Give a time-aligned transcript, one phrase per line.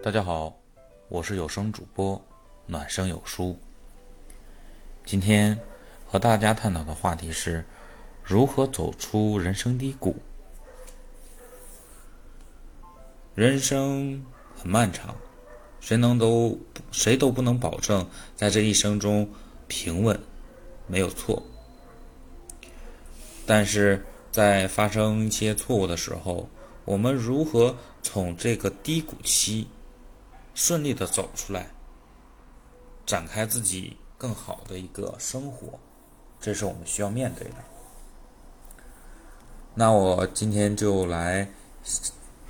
[0.00, 0.56] 大家好，
[1.08, 2.24] 我是有声主播
[2.66, 3.58] 暖声有书。
[5.04, 5.58] 今天
[6.06, 7.64] 和大家探讨的话题是
[8.22, 10.14] 如何走出人生低谷。
[13.34, 14.24] 人生
[14.56, 15.16] 很漫长，
[15.80, 16.56] 谁能都
[16.92, 19.28] 谁都不能保证在这一生中
[19.66, 20.18] 平稳，
[20.86, 21.42] 没有错。
[23.44, 26.48] 但是在发生一些错误的时候，
[26.84, 29.66] 我们如何从这个低谷期？
[30.58, 31.70] 顺利的走出来，
[33.06, 35.78] 展开自己更好的一个生活，
[36.40, 37.54] 这是我们需要面对的。
[39.72, 41.48] 那我今天就来，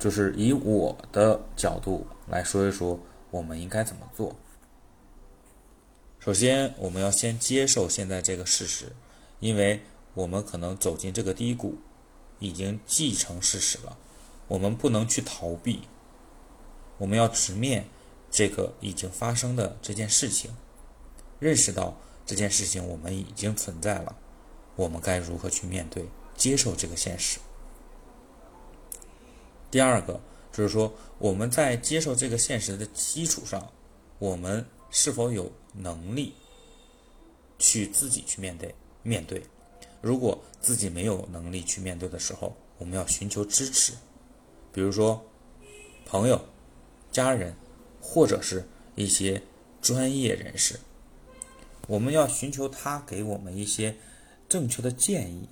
[0.00, 2.98] 就是以我的角度来说一说，
[3.30, 4.34] 我们应该怎么做。
[6.18, 8.92] 首先，我们要先接受现在这个事实，
[9.38, 9.80] 因为
[10.14, 11.78] 我们可能走进这个低谷，
[12.40, 13.96] 已经既成事实了，
[14.48, 15.82] 我们不能去逃避。
[17.02, 17.84] 我们要直面
[18.30, 20.52] 这个已经发生的这件事情，
[21.40, 24.16] 认识到这件事情我们已经存在了，
[24.76, 27.40] 我们该如何去面对、接受这个现实？
[29.68, 30.20] 第二个
[30.52, 33.68] 就是说，我们在接受这个现实的基础上，
[34.20, 36.32] 我们是否有能力
[37.58, 38.72] 去自己去面对？
[39.02, 39.42] 面对，
[40.00, 43.92] 如果自己没有能力去面对的时候，我们要寻求支持，
[44.72, 45.20] 比如说
[46.06, 46.40] 朋友。
[47.12, 47.54] 家人，
[48.00, 48.64] 或者是
[48.96, 49.42] 一些
[49.80, 50.80] 专业人士，
[51.86, 53.96] 我们要寻求他给我们一些
[54.48, 55.48] 正确的建议，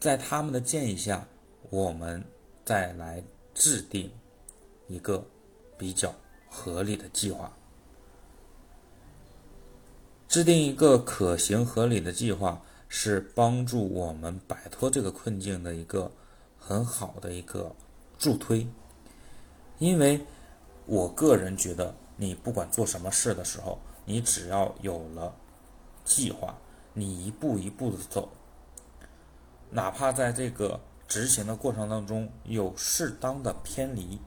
[0.00, 1.28] 在他们的建议下，
[1.70, 2.24] 我们
[2.64, 3.22] 再来
[3.54, 4.10] 制定
[4.88, 5.24] 一个
[5.76, 6.14] 比较
[6.48, 7.52] 合理的计划。
[10.28, 16.10] 制定一个可行合理的计划，是帮助我们摆脱这个困境的一个
[16.58, 17.74] 很好的一个
[18.18, 18.66] 助推。
[19.78, 20.24] 因为，
[20.86, 25.34] 我个人觉得，你不管做什么事的时候，你只要有了
[26.02, 26.56] 计划，
[26.94, 28.30] 你一步一步的走，
[29.70, 34.18] 哪怕在这个执行的过程当中有适当的偏离，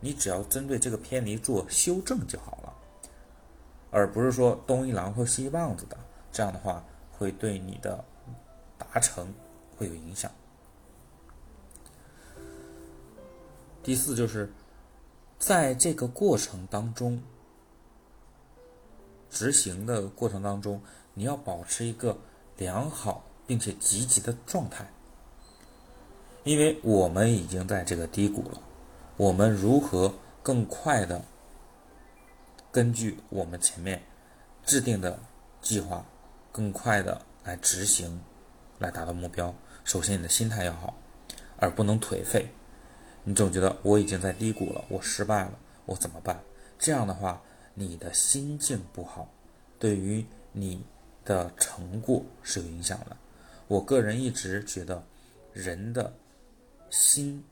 [0.00, 2.74] 你只要针对这个偏离做修正就好了，
[3.92, 5.96] 而不是说东一榔头西一棒子的，
[6.32, 6.84] 这样的话
[7.16, 8.04] 会对你的
[8.76, 9.32] 达成
[9.76, 10.28] 会有影响。
[13.84, 14.52] 第四就是。
[15.40, 17.22] 在这个过程当中，
[19.30, 20.82] 执行的过程当中，
[21.14, 22.18] 你要保持一个
[22.58, 24.86] 良好并且积极的状态，
[26.44, 28.60] 因为我们已经在这个低谷了。
[29.16, 31.24] 我们如何更快的
[32.70, 34.02] 根据我们前面
[34.62, 35.18] 制定的
[35.62, 36.04] 计划，
[36.52, 38.20] 更快的来执行，
[38.78, 39.54] 来达到目标？
[39.84, 40.94] 首先，你的心态要好，
[41.56, 42.52] 而不能颓废。
[43.30, 45.52] 你总觉得我已经在低谷了，我失败了，
[45.86, 46.42] 我怎么办？
[46.80, 47.40] 这样的话，
[47.74, 49.28] 你的心境不好，
[49.78, 50.84] 对于你
[51.24, 53.16] 的成果是有影响的。
[53.68, 55.04] 我个人一直觉得，
[55.52, 56.12] 人的
[56.90, 57.44] 心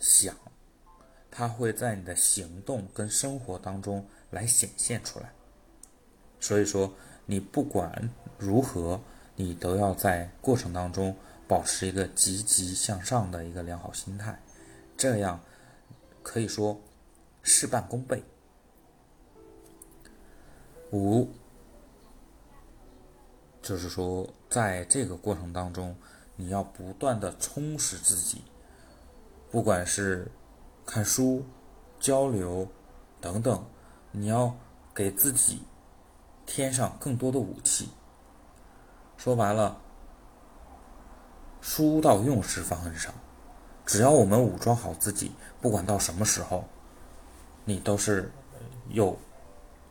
[0.00, 0.34] 想，
[1.30, 5.30] 它会在你的行动跟生活当中来显现出来。
[6.40, 6.92] 所以说，
[7.24, 9.00] 你不管如何，
[9.36, 11.14] 你都要在过程当中
[11.46, 14.36] 保持一个积极向上的一个良好心态。
[14.98, 15.40] 这样
[16.22, 16.78] 可以说
[17.40, 18.22] 事半功倍。
[20.92, 21.28] 五，
[23.62, 25.96] 就是说，在这个过程当中，
[26.34, 28.42] 你要不断的充实自己，
[29.50, 30.28] 不管是
[30.84, 31.44] 看书、
[32.00, 32.66] 交流
[33.20, 33.64] 等等，
[34.10, 34.56] 你要
[34.92, 35.62] 给自己
[36.44, 37.90] 添上更多的武器。
[39.16, 39.80] 说白了，
[41.60, 43.14] 书到用时方恨少。
[43.88, 45.32] 只要我们武装好自己，
[45.62, 46.62] 不管到什么时候，
[47.64, 48.30] 你都是
[48.90, 49.18] 有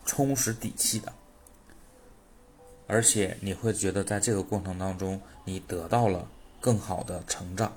[0.05, 1.11] 充实底气的，
[2.85, 6.27] 而且你会觉得在这个过程当中，你得到了
[6.61, 7.73] 更好的成长。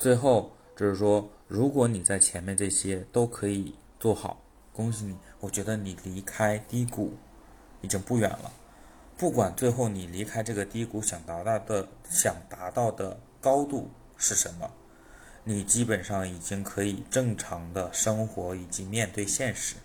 [0.00, 4.40] 最后就是说，如果你在前面这些都可以做好，
[4.72, 5.16] 恭喜你！
[5.38, 7.12] 我觉得你离开低谷
[7.82, 8.50] 已经不远了。
[9.16, 13.16] 不管最后你离开这个低谷想达到的想达到的。
[13.40, 14.70] 高度是什么？
[15.44, 19.76] 你基本上已经可以正常的生活以及面对现实。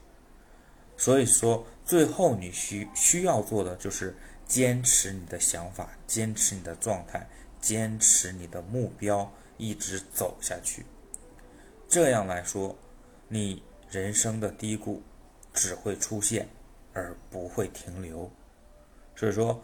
[0.97, 4.15] 所以说，最后你需需要做的就是
[4.45, 7.27] 坚持你的想法，坚持你的状态，
[7.61, 10.85] 坚持你的目标，一直走下去。
[11.87, 12.75] 这样来说，
[13.27, 15.01] 你人生的低谷
[15.53, 16.47] 只会出现，
[16.93, 18.29] 而不会停留。
[19.15, 19.63] 所以说，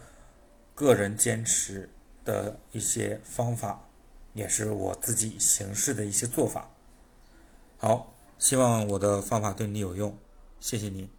[0.73, 1.89] 个人坚持。
[2.29, 3.81] 的一些方法，
[4.33, 6.69] 也是我自己行事的一些做法。
[7.77, 10.15] 好，希望我的方法对你有用，
[10.59, 11.09] 谢谢您。